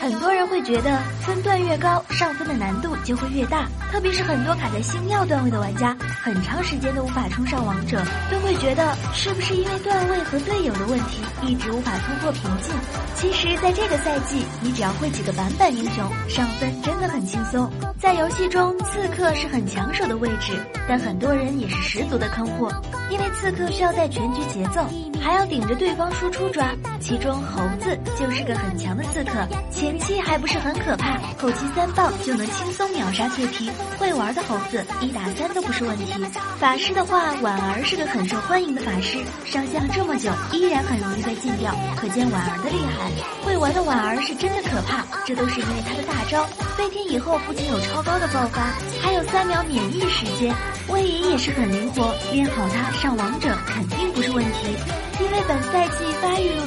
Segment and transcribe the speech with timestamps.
[0.00, 0.98] 很多人会觉得
[1.30, 8.02] 分段越高，上分的难度就会越大，特别是很多卡在星耀段位的玩家，很长时间都无法冲上王者，
[8.32, 12.74] 都会觉得是不是因为段位和队友的问题，一直无法突破瓶颈。
[13.14, 17.70] 其实，在这个赛季，你只要会几个版本英雄，上分真的很轻松。
[17.96, 20.58] 在游戏中，刺客是很抢手的位置，
[20.88, 22.72] 但很多人也是十足的坑货，
[23.08, 24.84] 因为刺客需要在全局节奏，
[25.22, 26.74] 还要顶着对方输出抓。
[26.98, 33.70] 其中猴子就是个很强的刺客，前期还不是很可怕，后期三棒就能轻松秒杀脆皮。
[33.98, 36.12] 会玩的猴子一打三都不是问题。
[36.58, 43.10] 法师的话，婉儿是个很受欢迎的法师，上线了这么久，依然很容易被禁掉，可见婉儿的厉害。
[43.44, 46.44] 会玩的婉儿是真的可怕，这都是因为她的大招
[46.76, 50.54] 飞天以后不仅有超高的爆发，还有三秒免疫时间。
[50.88, 54.49] 位移也是很灵活，练好它上王者肯定不是问题。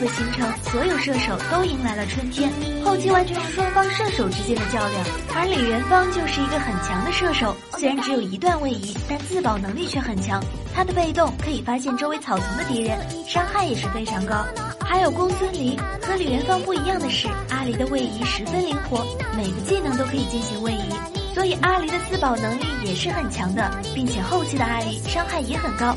[0.07, 2.51] 形成，所有射手都迎来了春天，
[2.83, 5.05] 后期完全是双方射手之间的较量。
[5.35, 10.43] 而李元芳就是一个很强的射手，虽然只有一段位移，但自保能力却很强。
[10.73, 14.43] 他的被动可以发现周围草丛的敌人，伤害也是非常高。
[14.79, 19.05] 还有公孙离，和李元芳不一样的是，阿离的位移十分灵活，
[19.35, 20.93] 每个技能都可以进行位移。
[21.33, 25.95] 所以阿离的自保能力也是很强的，并且后期的阿离伤害也很高，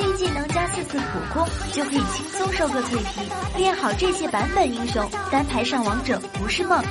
[0.00, 3.28] 一技能加四次普攻就可以轻松收割脆皮。
[3.56, 6.82] 练好这些版本英雄，单排上王者不是梦。